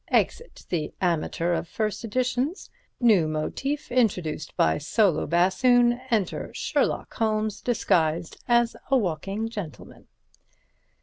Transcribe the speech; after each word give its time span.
Exit 0.07 0.65
the 0.69 0.91
amateur 0.99 1.53
of 1.53 1.67
first 1.67 2.03
editions; 2.03 2.71
new 2.99 3.27
motif 3.27 3.91
introduced 3.91 4.57
by 4.57 4.79
solo 4.79 5.27
bassoon; 5.27 6.01
enter 6.09 6.51
Sherlock 6.55 7.13
Holmes, 7.13 7.61
disguised 7.61 8.41
as 8.47 8.75
a 8.89 8.97
walking 8.97 9.47
gentleman. 9.47 10.07